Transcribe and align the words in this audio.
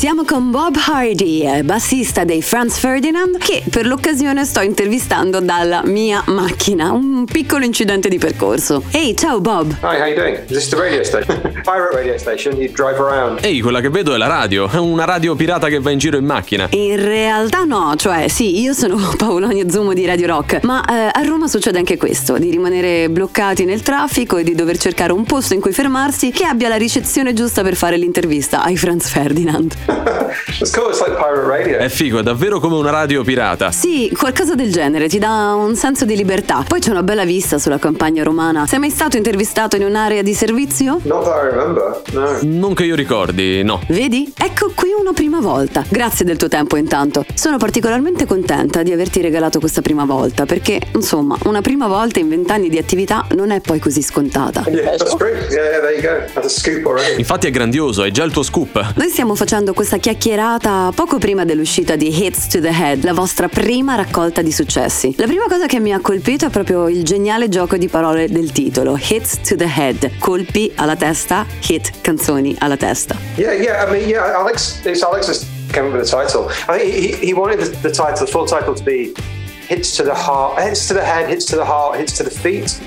Siamo 0.00 0.24
con 0.24 0.50
Bob 0.50 0.76
Hardy, 0.76 1.62
bassista 1.62 2.24
dei 2.24 2.40
Franz 2.40 2.78
Ferdinand, 2.78 3.36
che 3.36 3.62
per 3.68 3.84
l'occasione 3.84 4.46
sto 4.46 4.62
intervistando 4.62 5.40
dalla 5.40 5.82
mia 5.84 6.22
macchina, 6.28 6.90
un 6.90 7.26
piccolo 7.26 7.66
incidente 7.66 8.08
di 8.08 8.16
percorso. 8.16 8.84
Ehi, 8.92 9.14
ciao 9.14 9.42
Bob. 9.42 9.76
Hi, 9.82 10.00
how 10.00 10.06
you 10.06 10.14
doing? 10.14 10.38
Is 10.48 10.56
this 10.56 10.68
the 10.70 10.76
radio 10.76 11.04
station? 11.04 11.38
Pirate 11.64 11.94
radio 11.94 12.16
station, 12.16 12.56
you 12.56 12.72
drive 12.72 12.98
around. 12.98 13.44
Ehi, 13.44 13.60
quella 13.60 13.82
che 13.82 13.90
vedo 13.90 14.14
è 14.14 14.16
la 14.16 14.26
radio, 14.26 14.70
è 14.70 14.78
una 14.78 15.04
radio 15.04 15.34
pirata 15.34 15.68
che 15.68 15.80
va 15.80 15.90
in 15.90 15.98
giro 15.98 16.16
in 16.16 16.24
macchina. 16.24 16.68
In 16.70 16.96
realtà 16.96 17.64
no, 17.64 17.92
cioè 17.96 18.28
sì, 18.28 18.58
io 18.58 18.72
sono 18.72 18.96
Paolonio 19.18 19.68
Zumo 19.68 19.92
di 19.92 20.06
Radio 20.06 20.28
Rock, 20.28 20.62
ma 20.62 20.82
eh, 20.82 21.10
a 21.12 21.22
Roma 21.26 21.46
succede 21.46 21.76
anche 21.76 21.98
questo, 21.98 22.38
di 22.38 22.48
rimanere 22.48 23.10
bloccati 23.10 23.66
nel 23.66 23.82
traffico 23.82 24.38
e 24.38 24.44
di 24.44 24.54
dover 24.54 24.78
cercare 24.78 25.12
un 25.12 25.24
posto 25.24 25.52
in 25.52 25.60
cui 25.60 25.72
fermarsi 25.72 26.30
che 26.30 26.46
abbia 26.46 26.70
la 26.70 26.76
ricezione 26.76 27.34
giusta 27.34 27.60
per 27.60 27.76
fare 27.76 27.98
l'intervista 27.98 28.62
ai 28.62 28.78
Franz 28.78 29.06
Ferdinand. 29.10 29.89
It's 30.60 30.70
cool, 30.72 30.90
it's 30.90 31.00
like 31.00 31.16
pirate 31.16 31.46
radio. 31.46 31.78
È 31.78 31.88
figo, 31.88 32.18
è 32.18 32.22
davvero 32.22 32.60
come 32.60 32.76
una 32.76 32.90
radio 32.90 33.22
pirata. 33.22 33.70
Sì, 33.70 34.10
qualcosa 34.16 34.54
del 34.54 34.70
genere, 34.70 35.08
ti 35.08 35.18
dà 35.18 35.54
un 35.54 35.74
senso 35.74 36.04
di 36.04 36.16
libertà. 36.16 36.64
Poi 36.66 36.80
c'è 36.80 36.90
una 36.90 37.02
bella 37.02 37.24
vista 37.24 37.58
sulla 37.58 37.78
campagna 37.78 38.22
romana. 38.22 38.66
Sei 38.66 38.78
mai 38.78 38.90
stato 38.90 39.16
intervistato 39.16 39.76
in 39.76 39.84
un'area 39.84 40.22
di 40.22 40.34
servizio? 40.34 41.00
Not 41.02 41.24
that 41.24 41.42
I 41.42 41.54
remember, 41.54 42.02
no. 42.12 42.38
Non 42.42 42.74
che 42.74 42.84
io 42.84 42.94
ricordi, 42.94 43.62
no. 43.62 43.80
Vedi? 43.88 44.32
Ecco 44.36 44.72
qui 44.74 44.90
una 44.98 45.12
prima 45.12 45.40
volta. 45.40 45.84
Grazie 45.88 46.24
del 46.24 46.36
tuo 46.36 46.48
tempo 46.48 46.76
intanto. 46.76 47.24
Sono 47.34 47.56
particolarmente 47.56 48.26
contenta 48.26 48.82
di 48.82 48.92
averti 48.92 49.20
regalato 49.20 49.58
questa 49.58 49.80
prima 49.80 50.04
volta 50.04 50.46
perché, 50.46 50.80
insomma, 50.94 51.36
una 51.44 51.60
prima 51.60 51.86
volta 51.86 52.18
in 52.18 52.28
vent'anni 52.28 52.68
di 52.68 52.78
attività 52.78 53.26
non 53.34 53.50
è 53.50 53.60
poi 53.60 53.78
così 53.78 54.02
scontata. 54.02 54.64
Yeah, 54.68 54.96
that's 54.96 55.16
great. 55.16 55.50
Yeah, 55.50 55.70
yeah, 55.70 55.80
there 55.80 55.94
you 55.94 56.02
go. 56.02 56.32
That's 56.34 56.46
a 56.46 56.60
scoop 56.60 56.86
already. 56.86 57.18
Infatti 57.18 57.46
è 57.46 57.50
grandioso, 57.50 58.02
è 58.04 58.10
già 58.10 58.24
il 58.24 58.32
tuo 58.32 58.42
scoop. 58.42 58.94
Noi 58.96 59.08
stiamo 59.08 59.34
facendo 59.34 59.72
questa 59.80 59.96
chiacchierata 59.96 60.92
poco 60.94 61.16
prima 61.16 61.46
dell'uscita 61.46 61.96
di 61.96 62.14
Hits 62.14 62.48
to 62.48 62.60
the 62.60 62.68
Head, 62.68 63.02
la 63.02 63.14
vostra 63.14 63.48
prima 63.48 63.94
raccolta 63.94 64.42
di 64.42 64.52
successi. 64.52 65.14
La 65.16 65.24
prima 65.24 65.44
cosa 65.48 65.64
che 65.64 65.80
mi 65.80 65.94
ha 65.94 66.00
colpito 66.00 66.44
è 66.44 66.50
proprio 66.50 66.86
il 66.86 67.02
geniale 67.02 67.48
gioco 67.48 67.78
di 67.78 67.88
parole 67.88 68.28
del 68.28 68.52
titolo, 68.52 68.98
Hits 69.00 69.40
to 69.40 69.56
the 69.56 69.64
Head, 69.64 70.18
colpi 70.18 70.70
alla 70.74 70.96
testa, 70.96 71.46
hit, 71.66 72.02
canzoni 72.02 72.54
alla 72.58 72.76
testa. 72.76 73.16
Yeah, 73.36 73.54
yeah. 73.54 73.88
I 73.88 73.90
mean, 73.90 74.06
yeah. 74.06 74.38
Alex, 74.38 74.84
Alex 74.84 75.46
came 75.72 75.86
up 75.86 75.94
with 75.94 76.04
the 76.04 76.10
title. 76.10 76.50
I 76.68 76.78
think 76.78 76.94
he, 76.94 77.28
he 77.28 77.32
wanted 77.32 77.60
the 77.80 77.90
title, 77.90 78.26
the 78.26 78.30
full 78.30 78.44
title, 78.44 78.74
to 78.74 78.84
be 78.84 79.14
"Hits 79.66 79.96
to 79.96 80.02
the 80.02 80.12
Heart," 80.12 80.60
"Hits 80.60 80.88
to 80.88 80.92
the 80.92 81.02
Head," 81.02 81.26
"Hits 81.30 81.46
to 81.46 81.56
the 81.56 81.64
Heart," 81.64 81.96
"Hits 81.96 82.18
to 82.18 82.22
the 82.22 82.30
Feet." 82.30 82.78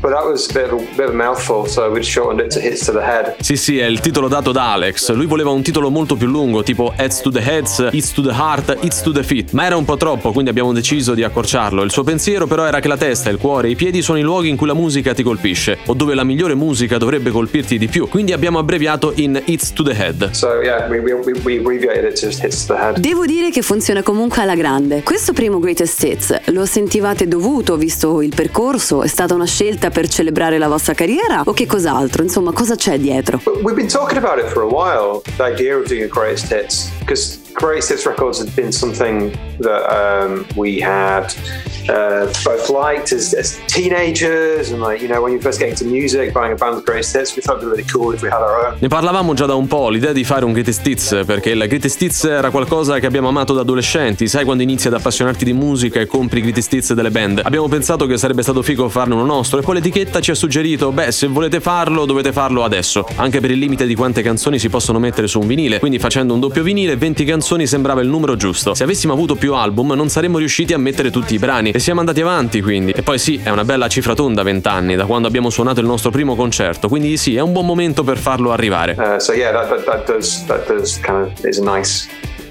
But 0.00 0.12
that 0.12 0.24
was 0.24 0.48
a 0.48 0.52
bit 0.52 0.72
of 0.72 0.80
a, 0.80 0.84
bit 0.96 1.08
of 1.08 1.14
a 1.14 1.16
mouthful, 1.16 1.66
so 1.66 1.90
we 1.90 2.02
shortened 2.02 2.40
it 2.40 2.52
to 2.54 2.60
"Hits 2.60 2.84
to 2.84 2.92
the 2.92 3.00
Head." 3.00 3.34
Sì, 3.40 3.56
sì, 3.56 3.78
è 3.78 3.86
il 3.86 3.98
titolo 4.00 4.28
dato 4.28 4.52
da 4.52 4.72
Alex. 4.72 5.10
Lui 5.12 5.26
voleva 5.26 5.50
un 5.50 5.62
titolo 5.62 5.90
molto 5.90 6.14
più 6.14 6.28
lungo, 6.28 6.62
tipo 6.62 6.92
Heads 6.96 7.20
to 7.20 7.30
the 7.30 7.40
Heads, 7.40 7.88
It's 7.90 8.12
to 8.12 8.22
the 8.22 8.30
Heart, 8.32 8.78
It's 8.82 9.02
to 9.02 9.10
the 9.10 9.22
Feet. 9.22 9.52
Ma 9.52 9.64
era 9.64 9.76
un 9.76 9.84
po' 9.84 9.96
troppo, 9.96 10.30
quindi 10.30 10.50
abbiamo 10.50 10.72
deciso 10.72 11.14
di 11.14 11.24
accorciarlo. 11.24 11.82
Il 11.82 11.90
suo 11.90 12.04
pensiero 12.04 12.46
però 12.46 12.64
era 12.64 12.78
che 12.78 12.88
la 12.88 12.96
testa, 12.96 13.28
il 13.30 13.38
cuore 13.38 13.68
e 13.68 13.70
i 13.72 13.76
piedi 13.76 14.00
sono 14.02 14.18
i 14.18 14.22
luoghi 14.22 14.48
in 14.48 14.56
cui 14.56 14.66
la 14.68 14.74
musica 14.74 15.14
ti 15.14 15.22
colpisce, 15.24 15.78
o 15.86 15.94
dove 15.94 16.14
la 16.14 16.24
migliore 16.24 16.54
musica 16.54 16.96
dovrebbe 16.96 17.30
colpirti 17.30 17.76
di 17.76 17.88
più. 17.88 18.08
Quindi 18.08 18.32
abbiamo 18.32 18.58
abbreviato 18.58 19.12
in 19.16 19.40
It's 19.46 19.72
to 19.72 19.82
the 19.82 19.94
Head. 19.96 20.30
So 20.30 20.60
yeah, 20.62 20.86
we, 20.88 20.98
we, 21.00 21.12
we 21.12 21.32
we 21.42 21.58
abbreviated 21.58 22.04
it 22.04 22.20
to 22.20 22.26
just 22.26 22.42
"Hits 22.44 22.66
to 22.66 22.74
the 22.74 22.80
Head." 22.80 22.98
Devo 22.98 23.26
dire 23.26 23.50
che 23.50 23.62
funziona 23.62 24.02
comunque 24.02 24.42
alla 24.42 24.54
grande. 24.54 25.02
Questo 25.02 25.32
primo 25.32 25.58
Greatest 25.58 26.02
Hits 26.04 26.40
lo 26.46 26.66
sentivate 26.66 27.26
dovuto 27.26 27.76
visto 27.76 28.22
il 28.22 28.32
percorso? 28.34 29.02
È 29.02 29.08
stata 29.08 29.34
una 29.34 29.46
scelta 29.46 29.87
per 29.90 30.08
celebrare 30.08 30.58
la 30.58 30.68
vostra 30.68 30.94
carriera 30.94 31.42
o 31.44 31.52
che 31.52 31.66
cos'altro? 31.66 32.22
Insomma, 32.22 32.52
cosa 32.52 32.74
c'è 32.74 32.98
dietro? 32.98 33.40
We've 33.62 33.74
been 33.74 33.88
talking 33.88 34.18
about 34.18 34.38
it 34.38 34.46
for 34.50 34.62
a 34.62 34.66
while, 34.66 35.22
the 35.36 35.44
idea 35.44 35.76
of 35.76 35.86
doing 35.86 36.08
greatest 36.08 36.52
hits, 36.52 36.90
because 37.00 37.38
greatest 37.58 37.90
hits 37.90 38.06
records 38.06 38.38
had 38.38 38.54
been 38.54 38.72
something 38.72 39.32
that 39.58 39.82
um, 39.90 40.46
we 40.56 40.80
had 40.80 41.34
uh, 41.88 42.26
both 42.44 42.70
liked 42.70 43.12
as, 43.12 43.34
as 43.34 43.58
teenagers, 43.66 44.70
and 44.70 44.80
like 44.80 45.02
you 45.02 45.08
know 45.08 45.20
when 45.20 45.32
you 45.32 45.40
first 45.40 45.58
get 45.58 45.68
into 45.68 45.84
music, 45.84 46.32
buying 46.32 46.52
a 46.52 46.56
band's 46.56 46.82
greatest 46.84 47.14
hits, 47.14 47.34
we 47.34 47.42
thought 47.42 47.56
it'd 47.56 47.68
be 47.68 47.70
really 47.70 47.88
cool 47.90 48.14
if 48.14 48.22
we 48.22 48.30
had 48.30 48.40
our 48.40 48.66
own. 48.66 48.76
Ne 48.78 48.88
parlavamo 48.88 49.34
già 49.34 49.46
da 49.46 49.54
un 49.54 49.66
po', 49.66 49.88
l'idea 49.88 50.12
di 50.12 50.24
fare 50.24 50.44
un 50.44 50.52
Greatest 50.52 50.86
Hits, 50.86 51.22
perché 51.26 51.50
il 51.50 51.64
Greatest 51.66 52.00
Hits 52.00 52.24
era 52.24 52.50
qualcosa 52.50 52.98
che 53.00 53.06
abbiamo 53.06 53.28
amato 53.28 53.52
da 53.52 53.62
adolescenti, 53.62 54.28
sai 54.28 54.44
quando 54.44 54.62
inizi 54.62 54.86
ad 54.86 54.94
appassionarti 54.94 55.44
di 55.44 55.52
musica 55.52 56.00
e 56.00 56.06
compri 56.06 56.38
i 56.38 56.42
Greatest 56.42 56.72
Hits 56.72 56.92
delle 56.92 57.10
band. 57.10 57.40
Abbiamo 57.42 57.68
pensato 57.68 58.06
che 58.06 58.16
sarebbe 58.16 58.42
stato 58.42 58.62
figo 58.62 58.88
farne 58.88 59.14
uno 59.14 59.24
nostro 59.24 59.58
e 59.58 59.62
poi 59.62 59.74
l'etichetta 59.74 60.20
ci 60.20 60.30
ha 60.30 60.34
suggerito, 60.34 60.92
beh 60.92 61.10
se 61.10 61.26
volete 61.26 61.60
farlo 61.60 62.04
dovete 62.04 62.32
farlo 62.32 62.62
adesso, 62.62 63.04
anche 63.16 63.40
per 63.40 63.50
il 63.50 63.58
limite 63.58 63.86
di 63.86 63.94
quante 63.96 64.22
canzoni 64.22 64.58
si 64.58 64.68
possono 64.68 64.98
mettere 64.98 65.26
su 65.26 65.40
un 65.40 65.46
vinile, 65.46 65.80
quindi 65.80 65.98
facendo 65.98 66.34
un 66.34 66.40
doppio 66.40 66.62
vinile 66.62 66.96
20 66.96 67.24
canzoni 67.24 67.46
sembrava 67.66 68.00
il 68.00 68.08
numero 68.08 68.36
giusto. 68.36 68.74
Se 68.74 68.84
avessimo 68.84 69.12
avuto 69.12 69.34
più 69.34 69.54
album 69.54 69.92
non 69.92 70.08
saremmo 70.08 70.38
riusciti 70.38 70.72
a 70.72 70.78
mettere 70.78 71.10
tutti 71.10 71.34
i 71.34 71.38
brani 71.38 71.70
e 71.70 71.78
siamo 71.78 72.00
andati 72.00 72.20
avanti 72.20 72.60
quindi. 72.60 72.92
E 72.92 73.02
poi 73.02 73.18
sì, 73.18 73.40
è 73.42 73.50
una 73.50 73.64
bella 73.64 73.88
cifra 73.88 74.14
tonda 74.14 74.42
20 74.42 74.68
anni 74.68 74.96
da 74.96 75.06
quando 75.06 75.28
abbiamo 75.28 75.50
suonato 75.50 75.80
il 75.80 75.86
nostro 75.86 76.10
primo 76.10 76.34
concerto, 76.34 76.88
quindi 76.88 77.16
sì, 77.16 77.36
è 77.36 77.40
un 77.40 77.52
buon 77.52 77.66
momento 77.66 78.04
per 78.04 78.18
farlo 78.18 78.52
arrivare. 78.52 78.96
Uh, 78.98 79.18
so 79.18 79.32
yeah, 79.32 79.52
that, 79.52 79.68
that, 79.68 79.84
that 79.84 80.06
does 80.06 80.44
that 80.46 80.66
does 80.66 80.98
kind 81.00 81.26
of 81.26 81.44
is 81.44 81.58
nice 81.58 82.08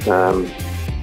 um, 0.08 0.46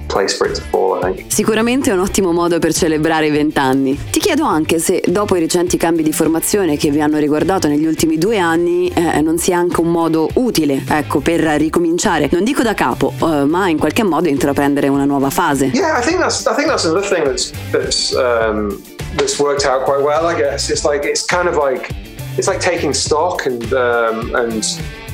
place 0.07 0.35
for 0.35 0.47
it 0.47 0.55
to 0.55 0.61
fall, 0.69 0.99
I 0.99 1.13
think. 1.13 1.31
Sicuramente 1.31 1.91
è 1.91 1.93
un 1.93 1.99
ottimo 1.99 2.31
modo 2.31 2.59
per 2.59 2.73
celebrare 2.73 3.27
i 3.27 3.31
vent'anni. 3.31 3.97
Ti 4.11 4.19
chiedo 4.19 4.43
anche 4.45 4.79
se, 4.79 5.01
dopo 5.05 5.35
i 5.35 5.39
recenti 5.39 5.77
cambi 5.77 6.03
di 6.03 6.11
formazione 6.11 6.77
che 6.77 6.89
vi 6.89 7.01
hanno 7.01 7.17
riguardato 7.17 7.67
negli 7.67 7.85
ultimi 7.85 8.17
due 8.17 8.37
anni, 8.37 8.91
eh, 8.93 9.21
non 9.21 9.37
sia 9.37 9.57
anche 9.57 9.81
un 9.81 9.91
modo 9.91 10.29
utile, 10.35 10.83
ecco, 10.87 11.19
per 11.19 11.39
ricominciare, 11.39 12.29
non 12.31 12.43
dico 12.43 12.63
da 12.63 12.73
capo, 12.73 13.13
eh, 13.21 13.45
ma 13.45 13.69
in 13.69 13.77
qualche 13.77 14.03
modo 14.03 14.27
intraprendere 14.29 14.87
una 14.87 15.05
nuova 15.05 15.29
fase. 15.29 15.71
Yeah, 15.73 15.97
I 15.97 16.01
think 16.01 16.19
that's 16.19 16.45
I 16.45 16.53
think 16.55 16.67
that's 16.67 16.85
another 16.85 17.07
thing 17.07 17.23
that's 17.23 17.51
that's 17.71 18.13
um, 18.13 18.81
that's 19.15 19.39
worked 19.39 19.65
out 19.65 19.83
quite 19.83 20.01
well. 20.01 20.25
I 20.25 20.35
guess 20.35 20.69
it's 20.69 20.83
like 20.83 21.05
it's 21.07 21.25
kind 21.25 21.47
of 21.47 21.55
like 21.57 21.89
it's 22.37 22.47
like 22.47 22.59
taking 22.59 22.93
stock 22.93 23.45
and 23.45 23.63
um, 23.73 24.35
and 24.35 24.63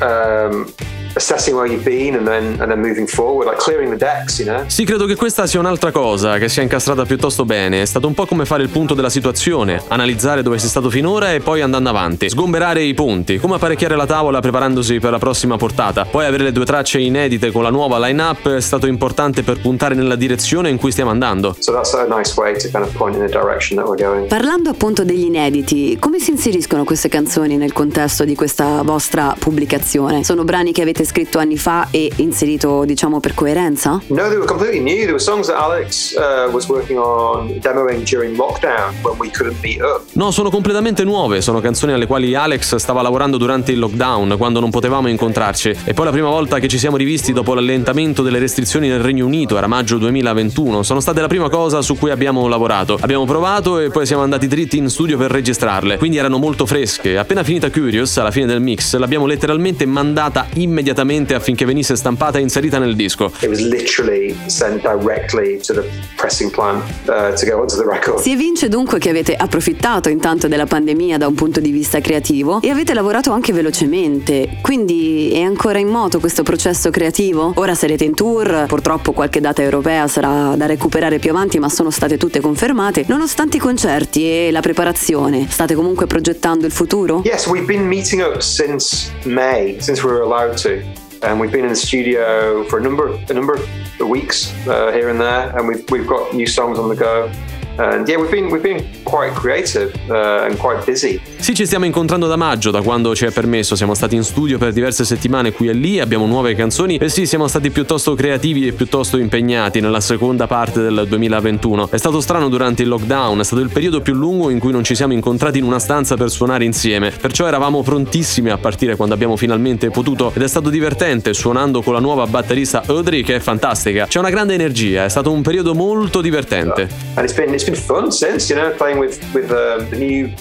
um, 0.02 0.74
assessing 1.16 1.56
where 1.56 1.72
you've 1.72 1.84
been 1.84 2.16
and 2.16 2.26
then 2.26 2.60
and 2.60 2.70
then 2.70 2.80
moving 2.80 3.08
forward, 3.08 3.48
like 3.48 3.58
clearing 3.58 3.90
the 3.90 3.98
decks, 3.98 4.40
you 4.40 4.48
know. 4.48 4.64
Sì, 4.68 4.84
credo 4.84 5.06
che 5.06 5.16
questa 5.16 5.48
sia 5.48 5.60
un'altra 5.60 5.92
cosa 5.92 6.38
che 6.38 6.50
sia 6.50 6.62
incastrata 6.62 7.06
piuttosto 7.06 7.46
bene. 7.46 7.82
È 7.82 7.86
stato 7.86 8.08
un 8.08 8.14
po' 8.14 8.26
come 8.26 8.46
fare 8.46 8.64
il 8.64 8.70
punto 8.70 8.94
della 8.94 9.10
situazione, 9.10 9.82
analizzare 9.88 10.42
dove 10.42 10.58
sei 10.58 10.70
stato 10.70 10.90
finora 10.90 11.34
e 11.34 11.40
poi 11.40 11.62
andando 11.62 11.90
avanti, 11.90 12.30
sgomberare 12.30 12.84
i 12.84 12.94
punti, 12.94 13.38
come 13.38 13.56
apparecchiare 13.56 13.96
la 13.96 14.06
tavola 14.06 14.40
preparandosi 14.40 15.00
per 15.00 15.12
la 15.12 15.20
prossima 15.20 15.58
portata. 15.58 16.06
Poi 16.06 16.26
avere 16.26 16.44
le 16.44 16.52
due 16.52 16.66
tracce 16.66 17.00
inedite 17.00 17.52
con 17.52 17.64
la 17.64 17.70
nuova 17.70 18.00
line-up 18.00 18.50
è 18.50 18.62
stato 18.62 18.88
importante 18.88 19.44
per 19.44 19.60
puntare 19.60 19.96
nella 19.96 20.16
direzione 20.16 20.70
in 20.70 20.78
cui 20.78 20.92
stiamo 20.92 21.10
andando. 21.10 21.56
So 21.60 21.72
that's 21.72 21.94
a 21.94 22.06
nice 22.06 22.34
way 22.36 22.56
to 22.58 22.70
kind 22.70 22.84
of 22.84 22.96
point 22.96 23.16
in 23.16 23.26
the 23.26 23.32
direction 23.32 23.78
that 23.78 23.88
we're 23.88 24.02
going. 24.02 24.28
Parlando 24.28 24.70
appunto 24.70 25.04
degli 25.04 25.26
inediti, 25.26 25.98
come 26.00 26.20
si 26.20 26.32
inseriscono 26.32 26.84
queste 26.84 27.10
canzoni 27.10 27.58
nel 27.58 27.74
contesto 27.74 28.24
di 28.24 28.36
questa 28.36 28.82
vostra 28.84 29.36
pubblicazione? 29.38 30.24
Sono 30.24 30.44
brani 30.44 30.72
che 30.72 30.82
avete 30.82 31.01
scritto 31.06 31.40
anni 31.40 31.58
fa 31.58 31.88
e 31.92 32.12
inserito, 32.18 32.84
diciamo, 32.86 33.20
per 33.20 33.34
coerenza? 33.34 34.02
No, 34.08 34.28
they 34.28 34.36
were 34.36 34.46
completely 34.46 34.80
new. 34.80 34.98
There 34.98 35.12
were 35.12 35.20
songs 35.20 35.48
that 35.48 35.58
Alex 35.58 36.14
uh, 36.16 36.52
was 36.52 36.68
working 36.68 36.98
on 37.00 37.60
demoing 37.60 38.04
during 38.04 38.36
lockdown 38.36 38.94
when 39.02 39.18
we 39.18 39.30
couldn't 39.30 39.60
meet 39.62 39.82
up. 39.82 40.04
No, 40.14 40.32
sono 40.32 40.50
completamente 40.50 41.04
nuove, 41.04 41.42
sono 41.42 41.60
canzoni 41.60 41.94
alle 41.94 42.06
quali 42.06 42.36
Alex 42.36 42.76
stava 42.76 43.02
lavorando 43.02 43.38
durante 43.38 43.72
il 43.72 43.80
lockdown, 43.80 44.36
quando 44.38 44.60
non 44.60 44.70
potevamo 44.70 45.08
incontrarci. 45.08 45.76
E 45.86 45.94
poi 45.94 46.06
la 46.06 46.12
prima 46.12 46.30
volta 46.30 46.60
che 46.60 46.68
ci 46.68 46.78
siamo 46.78 46.98
rivisti 46.98 47.34
dopo 47.34 47.54
l'allentamento 47.54 48.22
delle 48.22 48.40
restrizioni 48.40 48.88
nel 48.88 49.00
Regno 49.00 49.26
Unito, 49.26 49.58
era 49.58 49.68
maggio 49.68 49.98
2021, 49.98 50.84
sono 50.84 51.00
state 51.00 51.22
la 51.22 51.28
prima 51.28 51.50
cosa 51.50 51.82
su 51.82 51.98
cui 51.98 52.12
abbiamo 52.12 52.48
lavorato. 52.48 52.98
Abbiamo 53.02 53.26
provato 53.26 53.80
e 53.80 53.90
poi 53.90 54.06
siamo 54.06 54.24
andati 54.24 54.48
dritti 54.48 54.78
in 54.78 54.90
studio 54.90 55.18
per 55.18 55.32
registrarle, 55.32 55.98
quindi 55.98 56.18
erano 56.18 56.38
molto 56.38 56.66
fresche. 56.66 57.18
Appena 57.18 57.44
finita 57.44 57.70
Curious, 57.72 58.18
alla 58.18 58.32
fine 58.32 58.46
del 58.46 58.62
mix, 58.62 58.96
l'abbiamo 58.96 59.26
letteralmente 59.26 59.86
mandata 59.86 60.48
immediatamente 60.56 60.91
affinché 60.94 61.66
venisse 61.66 61.96
stampata 61.96 62.38
e 62.38 62.42
inserita 62.42 62.80
nel 62.80 62.96
disco. 62.96 63.32
It 63.40 63.50
was 63.50 63.60
literally 63.60 64.36
sent 64.48 64.82
directly 64.82 65.60
to 65.62 65.74
the 65.74 65.84
pressing 66.16 66.52
plant 66.52 66.84
uh, 67.06 67.34
to 67.34 67.46
go 67.46 67.60
onto 67.60 67.76
the 67.76 67.84
record. 67.84 68.20
Si 68.20 68.32
evince 68.32 68.68
dunque 68.68 69.00
che 69.00 69.10
avete 69.10 69.36
approfittato 69.36 70.10
intanto 70.10 70.48
della 70.48 70.66
pandemia 70.66 71.18
da 71.18 71.28
un 71.28 71.36
punto 71.36 71.60
di 71.60 71.72
vista 71.72 72.00
creativo 72.00 72.62
e 72.62 72.70
avete 72.70 72.94
lavorato 72.94 73.32
anche 73.32 73.54
velocemente, 73.54 74.58
quindi 74.62 75.32
è 75.34 75.42
ancora 75.42 75.80
in 75.80 75.88
moto 75.88 76.20
questo 76.20 76.44
processo 76.44 76.90
creativo? 76.90 77.54
Ora 77.56 77.76
sarete 77.76 78.04
in 78.04 78.14
tour, 78.14 78.66
purtroppo 78.68 79.12
qualche 79.12 79.40
data 79.40 79.62
europea 79.62 80.08
sarà 80.08 80.56
da 80.56 80.66
recuperare 80.66 81.20
più 81.20 81.30
avanti 81.30 81.60
ma 81.60 81.70
sono 81.70 81.90
state 81.90 82.18
tutte 82.18 82.40
confermate. 82.40 83.06
Nonostante 83.08 83.58
i 83.58 83.60
concerti 83.60 84.24
e 84.24 84.50
la 84.52 84.62
preparazione, 84.62 85.48
state 85.50 85.76
comunque 85.76 86.08
progettando 86.08 86.66
il 86.66 86.72
futuro? 86.72 87.22
Yes, 87.24 87.48
we've 87.48 87.66
been 87.66 87.88
meeting 87.88 88.22
up 88.22 88.40
since 88.40 89.12
May, 89.24 89.78
since 89.80 90.04
we 90.06 90.12
were 90.12 90.24
allowed 90.24 90.56
to. 90.62 90.81
And 91.24 91.40
we've 91.40 91.52
been 91.52 91.64
in 91.64 91.70
the 91.70 91.76
studio 91.76 92.64
for 92.66 92.80
a 92.80 92.82
number, 92.82 93.10
a 93.30 93.34
number 93.34 93.54
of 93.54 94.08
weeks 94.08 94.52
uh, 94.68 94.92
here 94.92 95.10
and 95.10 95.22
there, 95.22 95.56
and 95.56 95.68
we've 95.68 95.88
we've 95.92 96.08
got 96.08 96.34
new 96.34 96.48
songs 96.48 96.80
on 96.80 96.90
the 96.90 96.96
go. 96.96 97.32
And 97.78 98.08
yeah, 98.08 98.20
we've 98.20 98.30
been, 98.30 98.52
we've 98.52 98.62
been 98.62 98.86
quite 99.04 99.34
creative 99.34 99.92
uh, 100.10 100.46
and 100.46 100.58
quite 100.58 100.84
busy. 100.86 101.20
Sì, 101.38 101.54
ci 101.56 101.66
stiamo 101.66 101.86
incontrando 101.86 102.28
da 102.28 102.36
maggio, 102.36 102.70
da 102.70 102.82
quando 102.82 103.16
ci 103.16 103.26
è 103.26 103.32
permesso. 103.32 103.76
Siamo 103.76 103.94
stati 103.94 104.16
in 104.16 104.24
studio 104.24 104.58
per 104.58 104.74
diverse 104.74 105.06
settimane 105.06 105.52
qui 105.52 105.70
e 105.70 105.74
lì, 105.74 106.00
abbiamo 106.00 106.26
nuove 106.26 106.54
canzoni 106.54 106.98
e 106.98 107.10
sì, 107.10 107.26
siamo 107.26 107.48
stati 107.48 107.72
piuttosto 107.72 108.14
creativi 108.14 108.68
e 108.68 108.74
piuttosto 108.74 109.18
impegnati 109.18 109.80
nella 109.80 110.02
seconda 110.02 110.48
parte 110.48 110.82
del 110.82 111.06
2021. 111.08 111.90
È 111.90 111.98
stato 111.98 112.20
strano 112.20 112.50
durante 112.50 112.84
il 112.84 112.90
lockdown, 112.90 113.40
è 113.40 113.44
stato 113.44 113.62
il 113.62 113.70
periodo 113.70 114.02
più 114.02 114.14
lungo 114.14 114.50
in 114.50 114.60
cui 114.60 114.72
non 114.72 114.84
ci 114.84 114.94
siamo 114.94 115.14
incontrati 115.14 115.58
in 115.58 115.64
una 115.64 115.80
stanza 115.80 116.16
per 116.16 116.30
suonare 116.30 116.66
insieme. 116.66 117.12
Perciò 117.12 117.48
eravamo 117.48 117.82
prontissimi 117.82 118.50
a 118.50 118.58
partire 118.58 118.96
quando 118.96 119.16
abbiamo 119.16 119.36
finalmente 119.36 119.90
potuto 119.90 120.32
ed 120.36 120.42
è 120.42 120.48
stato 120.48 120.70
divertente 120.70 121.34
suonando 121.34 121.82
con 121.82 121.94
la 121.94 122.00
nuova 122.00 122.28
batterista 122.28 122.84
Audrey 122.86 123.24
che 123.24 123.36
è 123.36 123.40
fantastica. 123.40 124.06
C'è 124.06 124.20
una 124.20 124.30
grande 124.30 124.54
energia, 124.54 125.06
è 125.06 125.10
stato 125.10 125.32
un 125.32 125.42
periodo 125.42 125.74
molto 125.74 126.22
divertente. 126.22 126.90
And 127.16 127.30
it's 127.62 127.70
been 127.70 127.96
fun 127.96 128.12
since, 128.12 128.50
you 128.50 128.56
know, 128.56 128.72
playing 128.76 128.98
with 128.98 129.22
with 129.34 129.52
uh, 129.52 129.78
the 129.90 129.98
new 129.98 130.34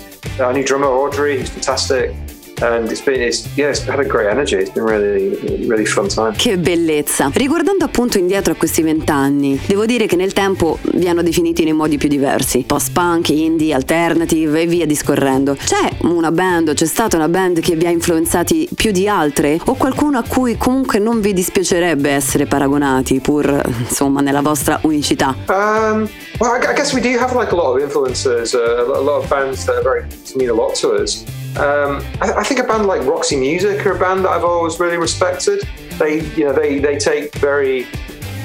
our 0.43 0.53
new 0.53 0.65
drummer 0.65 0.87
Audrey, 0.87 1.39
who's 1.39 1.51
fantastic. 1.51 2.15
And 2.63 2.91
it's 2.91 3.03
been 3.03 3.21
it's 3.21 3.47
yeah 3.57 3.71
it's 3.71 3.87
had 3.87 3.99
a 3.99 4.05
great 4.05 4.29
energy. 4.29 4.57
It's 4.57 4.71
been 4.71 4.85
really 4.85 5.67
really 5.67 5.87
fun 5.87 6.09
time. 6.09 6.33
Che 6.37 6.59
bellezza. 6.59 7.31
Riguardando 7.33 7.85
appunto 7.85 8.19
indietro 8.19 8.53
a 8.53 8.57
questi 8.57 8.83
vent'anni 8.83 9.61
devo 9.67 9.87
dire 9.87 10.07
che 10.07 10.17
nel 10.17 10.33
tempo 10.33 10.79
vi 10.95 11.09
hanno 11.09 11.23
definiti 11.23 11.65
nei 11.65 11.73
modi 11.73 11.99
più 11.99 12.09
diversi. 12.09 12.65
Post 12.67 12.93
punk 12.93 13.29
indie 13.31 13.75
alternative 13.75 14.63
e 14.63 14.67
via 14.67 14.87
discorrendo. 14.87 15.55
C'è 15.55 15.91
una 16.03 16.31
band 16.31 16.75
c'è 16.75 16.87
stata 16.87 17.17
una 17.17 17.29
band 17.29 17.61
che 17.61 17.75
vi 17.77 17.87
ha 17.87 17.91
influenzati 17.91 18.69
più 18.75 18.91
di 18.91 19.09
altre? 19.09 19.59
O 19.67 19.75
qualcuno 19.75 20.19
a 20.19 20.25
cui 20.27 20.57
comunque 20.57 20.99
non 20.99 21.21
vi 21.21 21.33
dispiacerebbe 21.33 22.11
essere 22.11 22.47
paragonati 22.47 23.21
pur 23.21 23.61
insomma 23.79 24.21
nella 24.21 24.43
vostra 24.43 24.79
unicità? 24.83 25.35
Um, 25.49 26.09
well 26.39 26.55
I 26.61 26.75
guess 26.75 26.93
we 26.93 27.01
do 27.01 27.19
have 27.19 27.35
like 27.35 27.53
a 27.53 27.57
lot 27.57 27.75
of 27.75 27.83
influences. 27.83 28.53
Uh, 28.53 28.93
a 28.95 29.01
lot 29.01 29.23
of 29.23 29.29
bands 29.29 29.65
that 29.65 29.77
are 29.77 29.83
very 29.83 30.05
mean 30.37 30.49
a 30.49 30.53
lot 30.53 30.75
to 30.75 30.93
us 30.93 31.25
Um, 31.57 32.05
I, 32.21 32.33
I, 32.39 32.45
think 32.45 32.61
a 32.61 32.65
band 32.65 32.87
like 32.87 33.03
Roxy 33.03 33.37
Music 33.37 33.85
are 33.85 33.97
a 33.97 33.99
band 33.99 34.25
that 34.25 34.31
I've 34.31 34.45
always 34.45 34.79
really 34.79 34.97
respected. 34.97 35.69
They, 35.99 36.21
you 36.37 36.45
know, 36.45 36.53
they 36.53 36.79
they 36.79 36.97
take 36.97 37.35
very 37.35 37.89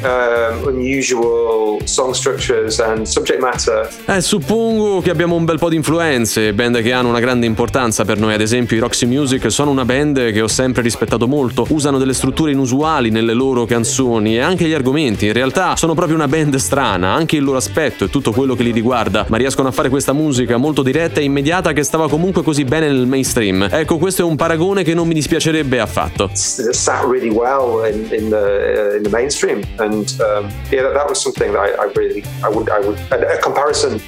um, 0.03 0.67
unusual 0.67 1.79
song 1.85 2.13
structures 2.13 2.79
and 2.79 3.05
subject 3.05 3.39
matter. 3.39 3.87
Eh, 4.05 4.21
suppongo 4.21 5.01
che 5.01 5.09
abbiamo 5.09 5.35
un 5.35 5.45
bel 5.45 5.57
po' 5.57 5.69
di 5.69 5.75
influenze, 5.75 6.53
band 6.53 6.81
che 6.81 6.91
hanno 6.91 7.09
una 7.09 7.19
grande 7.19 7.45
importanza 7.45 8.05
per 8.05 8.17
noi, 8.17 8.33
ad 8.33 8.41
esempio 8.41 8.77
i 8.77 8.79
Roxy 8.79 9.05
Music 9.05 9.51
sono 9.51 9.71
una 9.71 9.85
band 9.85 10.31
che 10.31 10.41
ho 10.41 10.47
sempre 10.47 10.81
rispettato 10.81 11.27
molto, 11.27 11.65
usano 11.69 11.97
delle 11.97 12.13
strutture 12.13 12.51
inusuali 12.51 13.09
nelle 13.09 13.33
loro 13.33 13.65
canzoni 13.65 14.35
e 14.35 14.39
anche 14.39 14.65
gli 14.65 14.73
argomenti, 14.73 15.27
in 15.27 15.33
realtà 15.33 15.75
sono 15.75 15.93
proprio 15.93 16.15
una 16.15 16.27
band 16.27 16.55
strana, 16.55 17.13
anche 17.13 17.35
il 17.35 17.43
loro 17.43 17.57
aspetto 17.57 18.05
e 18.05 18.09
tutto 18.09 18.31
quello 18.31 18.55
che 18.55 18.63
li 18.63 18.71
riguarda, 18.71 19.25
ma 19.29 19.37
riescono 19.37 19.67
a 19.67 19.71
fare 19.71 19.89
questa 19.89 20.13
musica 20.13 20.57
molto 20.57 20.83
diretta 20.83 21.19
e 21.19 21.23
immediata 21.23 21.73
che 21.73 21.83
stava 21.83 22.09
comunque 22.09 22.43
così 22.43 22.63
bene 22.63 22.87
nel 22.87 23.07
mainstream. 23.07 23.67
Ecco, 23.71 23.97
questo 23.97 24.21
è 24.21 24.25
un 24.25 24.35
paragone 24.35 24.83
che 24.83 24.93
non 24.93 25.07
mi 25.07 25.13
dispiacerebbe 25.13 25.79
affatto. 25.79 26.25
It 26.25 26.69
sat 26.71 27.03
really 27.03 27.29
well 27.29 27.85
in, 27.85 28.07
in, 28.11 28.29
the, 28.29 28.91
uh, 28.93 28.97
in 28.97 29.03
the 29.03 29.09
mainstream 29.09 29.61
and 29.85 30.19
um, 30.21 30.49
yeah, 30.71 30.81
that, 30.83 30.93
that, 30.93 31.07
was 31.07 31.21
something 31.21 31.51
that 31.53 31.59
I, 31.59 31.69
I 31.83 31.91
really, 31.95 32.23
I 32.43 32.49
would, 32.49 32.69
I 32.69 32.79
would, 32.79 32.99
a, 33.11 33.35
a 33.35 33.39
comparison 33.39 34.01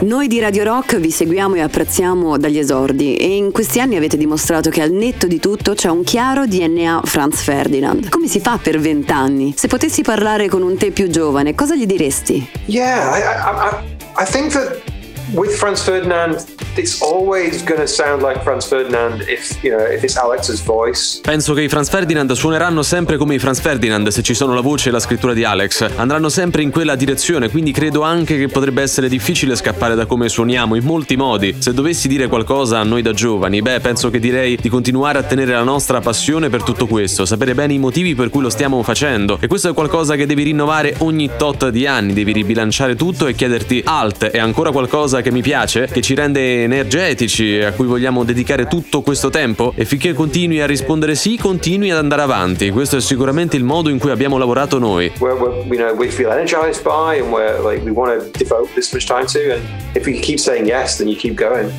Noi 0.00 0.28
di 0.28 0.40
Radio 0.40 0.64
Rock 0.64 0.96
vi 0.96 1.10
seguiamo 1.10 1.56
e 1.56 1.60
apprezziamo 1.60 2.38
dagli 2.38 2.56
esordi 2.56 3.16
e 3.16 3.36
in 3.36 3.52
questi 3.52 3.80
anni 3.80 3.96
avete 3.96 4.16
dimostrato 4.16 4.70
che 4.70 4.80
al 4.80 4.90
netto 4.92 5.26
di 5.26 5.38
tutto 5.38 5.74
c'è 5.74 5.90
un 5.90 6.02
chiaro 6.02 6.46
DNA 6.46 7.02
Franz 7.04 7.42
Ferdinand. 7.42 8.08
Come 8.08 8.28
si 8.28 8.40
fa 8.40 8.58
per 8.62 8.78
vent'anni? 8.78 9.52
Se 9.54 9.68
potessi 9.68 10.00
parlare 10.00 10.48
con 10.48 10.62
un 10.62 10.78
te 10.78 10.90
più 10.90 11.08
giovane, 11.08 11.54
cosa 11.54 11.74
gli 11.74 11.84
diresti? 11.84 12.48
Yeah, 12.64 13.14
I, 13.14 13.20
I, 13.20 14.22
I 14.22 14.24
think 14.24 14.52
that 14.52 14.91
with 15.34 15.56
Franz 15.56 15.82
Ferdinand 15.82 16.44
it's 16.76 17.02
always 17.02 17.62
gonna 17.64 17.86
sound 17.86 18.22
like 18.22 18.42
Franz 18.42 18.66
Ferdinand 18.66 19.22
if, 19.28 19.62
you 19.62 19.76
know, 19.76 19.84
if 19.84 20.02
it's 20.02 20.16
Alex's 20.16 20.62
voice. 20.62 21.20
Penso 21.20 21.54
che 21.54 21.62
i 21.62 21.68
Franz 21.68 21.88
Ferdinand 21.88 22.32
suoneranno 22.32 22.82
sempre 22.82 23.16
come 23.16 23.34
i 23.34 23.38
Franz 23.38 23.60
Ferdinand 23.60 24.08
se 24.08 24.22
ci 24.22 24.34
sono 24.34 24.54
la 24.54 24.60
voce 24.60 24.88
e 24.88 24.92
la 24.92 25.00
scrittura 25.00 25.34
di 25.34 25.44
Alex. 25.44 25.90
Andranno 25.96 26.28
sempre 26.28 26.62
in 26.62 26.70
quella 26.70 26.94
direzione, 26.94 27.50
quindi 27.50 27.72
credo 27.72 28.02
anche 28.02 28.38
che 28.38 28.48
potrebbe 28.48 28.82
essere 28.82 29.08
difficile 29.08 29.54
scappare 29.54 29.94
da 29.94 30.06
come 30.06 30.28
suoniamo 30.28 30.74
in 30.74 30.84
molti 30.84 31.16
modi. 31.16 31.56
Se 31.58 31.74
dovessi 31.74 32.08
dire 32.08 32.26
qualcosa 32.28 32.78
a 32.78 32.84
noi 32.84 33.02
da 33.02 33.12
giovani, 33.12 33.60
beh, 33.60 33.80
penso 33.80 34.08
che 34.10 34.18
direi 34.18 34.56
di 34.56 34.68
continuare 34.68 35.18
a 35.18 35.22
tenere 35.22 35.52
la 35.52 35.62
nostra 35.62 36.00
passione 36.00 36.48
per 36.48 36.62
tutto 36.62 36.86
questo, 36.86 37.26
sapere 37.26 37.54
bene 37.54 37.74
i 37.74 37.78
motivi 37.78 38.14
per 38.14 38.30
cui 38.30 38.42
lo 38.42 38.50
stiamo 38.50 38.82
facendo. 38.82 39.38
E 39.40 39.46
questo 39.46 39.68
è 39.68 39.74
qualcosa 39.74 40.14
che 40.14 40.26
devi 40.26 40.44
rinnovare 40.44 40.94
ogni 40.98 41.30
tot 41.36 41.68
di 41.68 41.86
anni, 41.86 42.14
devi 42.14 42.32
ribilanciare 42.32 42.96
tutto 42.96 43.26
e 43.26 43.34
chiederti 43.34 43.82
alt, 43.84 44.24
è 44.24 44.38
ancora 44.38 44.70
qualcosa 44.70 45.20
che 45.22 45.32
mi 45.32 45.40
piace, 45.40 45.86
che 45.86 46.00
ci 46.02 46.14
rende 46.14 46.64
energetici 46.64 47.60
a 47.60 47.72
cui 47.72 47.86
vogliamo 47.86 48.24
dedicare 48.24 48.66
tutto 48.66 49.00
questo 49.00 49.30
tempo 49.30 49.72
e 49.74 49.84
finché 49.84 50.12
continui 50.12 50.60
a 50.60 50.66
rispondere 50.66 51.14
sì, 51.14 51.38
continui 51.38 51.90
ad 51.90 51.98
andare 51.98 52.22
avanti. 52.22 52.70
Questo 52.70 52.96
è 52.96 53.00
sicuramente 53.00 53.56
il 53.56 53.64
modo 53.64 53.88
in 53.88 53.98
cui 53.98 54.10
abbiamo 54.10 54.36
lavorato 54.36 54.78
noi. 54.78 55.10
We're, 55.18 55.38
we're, 55.38 55.64
you 55.66 55.76
know, 55.76 55.94
we 55.94 56.08
feel 56.08 56.30
energized 56.30 56.82
by 56.82 57.20
and 57.20 57.32
we're 57.32 57.58
like 57.60 57.82
we 57.84 57.90
want 57.90 58.18
to 58.18 58.38
devote 58.38 58.68
this 58.74 58.92
much 58.92 59.06
time 59.06 59.26
to 59.26 59.54
and 59.54 59.62
if 59.94 60.04
we 60.06 60.18
keep 60.18 60.38
saying 60.38 60.66
yes 60.66 60.98
then 60.98 61.08
you 61.08 61.16
keep 61.16 61.34
going. 61.36 61.70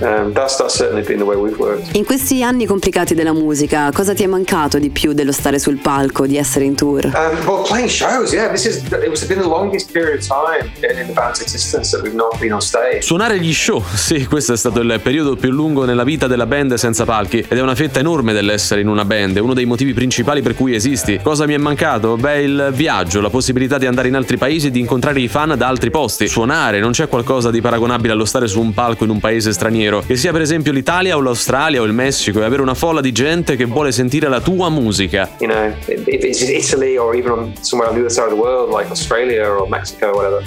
Um, 0.00 0.32
that's, 0.32 0.56
that's 0.56 0.76
certainly 0.76 1.02
been 1.02 1.18
the 1.18 1.24
way 1.24 1.36
we've 1.36 1.58
worked. 1.58 1.94
In 1.96 2.04
questi 2.04 2.42
anni 2.42 2.66
complicati 2.66 3.14
della 3.14 3.32
musica, 3.32 3.90
cosa 3.92 4.14
ti 4.14 4.22
è 4.22 4.26
mancato 4.26 4.78
di 4.78 4.90
più 4.90 5.12
dello 5.12 5.32
stare 5.32 5.58
sul 5.58 5.78
palco, 5.78 6.26
di 6.26 6.36
essere 6.36 6.64
in 6.64 6.76
tour? 6.76 7.04
Um, 7.06 7.46
well, 7.46 7.64
playing 7.64 7.88
shows, 7.88 8.32
yeah. 8.32 8.48
This 8.48 8.64
is 8.64 8.76
it 8.76 9.08
was 9.08 9.24
been 9.24 9.40
the 9.40 9.48
longest 9.48 9.90
period 9.90 10.20
of 10.20 10.26
time 10.26 10.70
in 10.80 11.06
the 11.06 11.12
band's 11.12 11.40
existence 11.40 11.90
that 11.90 12.02
we've 12.02 12.14
not 12.14 12.38
been 12.38 12.52
on 12.52 12.60
stage. 12.60 13.02
Suonare 13.02 13.40
gli 13.40 13.52
show, 13.52 13.82
sì, 13.94 14.26
questo 14.26 14.52
è 14.52 14.56
stato 14.56 14.80
il 14.80 15.00
periodo 15.02 15.34
più 15.34 15.50
lungo 15.50 15.84
nella 15.84 16.04
vita 16.04 16.28
della 16.28 16.46
band 16.46 16.74
senza 16.74 17.04
palchi 17.04 17.38
ed 17.48 17.58
è 17.58 17.60
una 17.60 17.74
fetta 17.74 17.98
enorme 17.98 18.32
dell'essere 18.32 18.80
in 18.80 18.88
una 18.88 19.04
band, 19.04 19.36
è 19.36 19.40
uno 19.40 19.54
dei 19.54 19.64
motivi 19.64 19.94
principali 19.94 20.42
per 20.42 20.54
cui 20.54 20.74
esisti. 20.74 21.18
Cosa 21.22 21.44
mi 21.46 21.54
è 21.54 21.58
mancato? 21.58 22.16
Beh, 22.16 22.42
il 22.42 22.70
viaggio, 22.72 23.20
la 23.20 23.30
possibilità 23.30 23.78
di 23.78 23.86
andare 23.86 24.06
in 24.06 24.14
altri 24.14 24.36
paesi 24.36 24.68
e 24.68 24.70
di 24.70 24.78
incontrare 24.78 25.18
i 25.20 25.28
fan 25.28 25.54
da 25.56 25.66
altri 25.66 25.90
posti. 25.90 26.28
Suonare, 26.28 26.78
non 26.78 26.92
c'è 26.92 27.08
qualcosa 27.08 27.50
di 27.50 27.60
paragonabile 27.60 28.12
allo 28.12 28.24
stare 28.24 28.46
su 28.46 28.60
un 28.60 28.72
palco 28.72 29.02
in 29.04 29.10
un 29.10 29.18
paese 29.18 29.52
straniero 29.52 29.87
straniero, 29.88 30.00
che 30.00 30.16
sia 30.16 30.32
per 30.32 30.40
esempio 30.42 30.72
l'Italia 30.72 31.16
o 31.16 31.20
l'Australia 31.20 31.80
o 31.80 31.84
il 31.84 31.92
Messico, 31.92 32.40
e 32.40 32.44
avere 32.44 32.62
una 32.62 32.74
folla 32.74 33.00
di 33.00 33.12
gente 33.12 33.56
che 33.56 33.64
vuole 33.64 33.92
sentire 33.92 34.28
la 34.28 34.40
tua 34.40 34.68
musica. 34.68 35.28
You 35.40 35.50
know, 35.50 35.72
if 35.86 36.06
it's 36.06 36.42
Italy 36.42 36.96
or 36.96 37.14
even 37.14 37.52
somewhere 37.60 37.90
on 37.90 37.96
the 37.96 38.04
other 38.04 38.12
side 38.12 38.26
of 38.26 38.34
the 38.34 38.40
world 38.40 38.70
like 38.70 38.90
Australia 38.90 39.48
or 39.48 39.68
Mexico 39.68 40.08
or 40.08 40.14
whatever. 40.14 40.42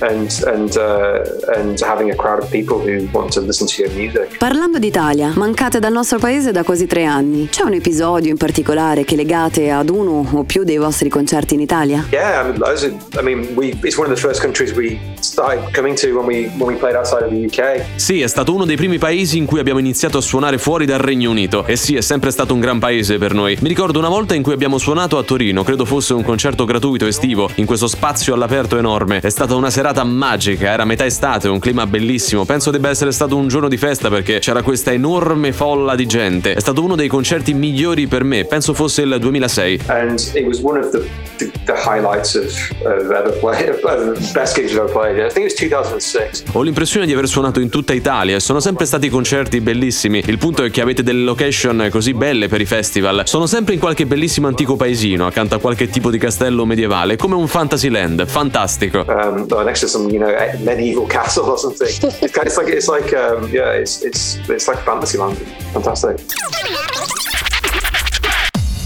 And, 0.00 0.28
and, 0.46 0.76
uh, 0.76 1.56
and 1.56 1.80
having 1.80 2.10
a 2.10 2.16
crowd 2.16 2.42
of 2.42 2.50
people 2.50 2.78
who 2.78 3.08
want 3.12 3.32
to 3.32 3.40
listen 3.40 3.66
to 3.66 3.82
your 3.82 3.92
music. 3.94 4.36
Parlando 4.38 4.78
d'Italia, 4.78 5.32
mancate 5.36 5.78
dal 5.78 5.92
nostro 5.92 6.18
paese 6.18 6.50
da 6.50 6.62
quasi 6.64 6.86
tre 6.86 7.04
anni. 7.04 7.48
C'è 7.48 7.62
un 7.62 7.74
episodio 7.74 8.30
in 8.30 8.36
particolare 8.36 9.04
che 9.04 9.16
legate 9.16 9.70
ad 9.70 9.88
uno 9.88 10.26
o 10.32 10.42
più 10.44 10.64
dei 10.64 10.78
vostri 10.78 11.08
concerti 11.08 11.54
in 11.54 11.60
Italia? 11.60 12.06
Yeah, 12.10 12.42
I 12.42 12.52
mean, 12.52 12.98
I 13.18 13.22
mean 13.22 13.54
we, 13.54 13.68
it's 13.82 13.96
one 13.96 14.10
of 14.10 14.14
the 14.14 14.20
first 14.20 14.40
countries 14.40 14.72
we 14.72 14.98
started 15.20 15.72
coming 15.72 15.96
to 15.96 16.08
when 16.08 16.26
we, 16.26 16.50
when 16.56 16.66
we 16.66 16.74
played 16.74 16.96
outside 16.96 17.24
of 17.24 17.30
the 17.30 17.44
UK. 17.46 17.84
Sì, 17.96 18.20
è 18.20 18.26
stato 18.26 18.52
uno 18.52 18.64
dei 18.64 18.76
primi 18.76 18.98
paesi 18.98 19.38
in 19.38 19.46
cui 19.46 19.60
abbiamo 19.60 19.78
iniziato 19.78 20.18
a 20.18 20.20
suonare 20.20 20.58
fuori 20.58 20.86
dal 20.86 20.98
Regno 20.98 21.30
Unito. 21.30 21.64
E 21.66 21.76
sì, 21.76 21.96
è 21.96 22.00
sempre 22.00 22.30
stato 22.30 22.54
un 22.54 22.60
gran 22.60 22.78
paese 22.78 23.18
per 23.18 23.34
noi. 23.34 23.56
Mi 23.60 23.68
ricordo 23.68 23.98
una 23.98 24.08
volta 24.08 24.34
in 24.34 24.42
cui 24.42 24.52
abbiamo 24.52 24.78
suonato 24.78 25.18
a 25.18 25.22
Torino, 25.22 25.62
credo 25.62 25.84
fosse 25.84 26.14
un 26.14 26.22
concerto 26.22 26.64
gratuito 26.64 27.06
estivo, 27.06 27.48
in 27.56 27.66
questo 27.66 27.86
spazio 27.86 28.34
all'aperto 28.34 28.76
enorme. 28.76 29.20
È 29.20 29.30
stata 29.30 29.54
una 29.54 29.70
serata 29.70 29.93
magica, 30.02 30.72
era 30.72 30.84
metà 30.84 31.04
estate, 31.04 31.48
un 31.48 31.60
clima 31.60 31.86
bellissimo. 31.86 32.44
Penso 32.44 32.72
debba 32.72 32.88
essere 32.88 33.12
stato 33.12 33.36
un 33.36 33.46
giorno 33.46 33.68
di 33.68 33.76
festa 33.76 34.08
perché 34.08 34.40
c'era 34.40 34.62
questa 34.62 34.90
enorme 34.90 35.52
folla 35.52 35.94
di 35.94 36.06
gente. 36.06 36.54
È 36.54 36.60
stato 36.60 36.82
uno 36.82 36.96
dei 36.96 37.06
concerti 37.06 37.54
migliori 37.54 38.08
per 38.08 38.24
me, 38.24 38.44
penso 38.44 38.74
fosse 38.74 39.02
il 39.02 39.16
2006. 39.20 39.80
And 39.86 40.18
it 40.34 40.44
was 40.44 40.60
one 40.60 40.80
of 40.80 40.90
the, 40.90 41.06
the, 41.36 41.50
the 41.66 41.74
highlights 41.74 42.34
of, 42.34 42.46
of 42.84 43.10
ever 43.10 43.32
play, 43.38 43.68
of 43.68 43.80
the 43.80 44.30
best 44.32 44.56
gigs 44.56 44.72
I've 44.72 44.80
ever 44.80 44.90
played. 44.90 45.18
I 45.18 45.32
think 45.32 45.46
it 45.46 45.52
was 45.52 45.54
2006. 45.54 46.44
Ho 46.52 46.62
l'impressione 46.62 47.06
di 47.06 47.12
aver 47.12 47.28
suonato 47.28 47.60
in 47.60 47.68
tutta 47.68 47.92
Italia 47.92 48.36
e 48.36 48.40
sono 48.40 48.60
sempre 48.60 48.86
stati 48.86 49.08
concerti 49.08 49.60
bellissimi. 49.60 50.22
Il 50.26 50.38
punto 50.38 50.64
è 50.64 50.70
che 50.70 50.80
avete 50.80 51.02
delle 51.02 51.22
location 51.22 51.88
così 51.90 52.14
belle 52.14 52.48
per 52.48 52.60
i 52.60 52.66
festival. 52.66 53.22
Sono 53.26 53.46
sempre 53.46 53.74
in 53.74 53.80
qualche 53.80 54.06
bellissimo 54.06 54.46
antico 54.46 54.76
paesino, 54.76 55.26
accanto 55.26 55.54
a 55.54 55.58
qualche 55.58 55.88
tipo 55.88 56.10
di 56.10 56.18
castello 56.18 56.64
medievale, 56.64 57.16
come 57.16 57.34
un 57.34 57.46
Fantasyland. 57.46 58.26
Fantastico. 58.26 59.04
Um, 59.06 59.46
next 59.74 59.80
to 59.80 59.88
some 59.88 60.08
you 60.08 60.20
know 60.20 60.30
medieval 60.60 61.04
castle 61.16 61.46
or 61.46 61.58
something. 61.58 61.88
It's, 61.88 62.22
it's 62.22 62.56
like 62.56 62.68
it's 62.68 62.86
like 62.86 63.12
um, 63.12 63.50
yeah, 63.50 63.72
it's 63.72 64.02
it's 64.02 64.36
it's 64.48 64.68
like 64.68 64.78
Fantasyland. 64.84 65.36
Fantastic. 65.74 66.20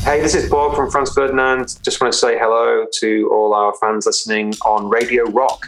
Hey, 0.03 0.23
this 0.23 0.35
is 0.35 0.49
Bob 0.49 0.75
from 0.75 0.91
Franz 0.91 1.13
Ferdinand. 1.13 1.79
Just 1.83 2.01
want 2.01 2.11
to 2.11 2.19
say 2.19 2.39
hello 2.39 2.87
to 3.01 3.29
all 3.31 3.53
our 3.53 3.75
fans 3.75 4.07
listening 4.07 4.55
on 4.65 4.89
Radio 4.89 5.25
Rock. 5.25 5.67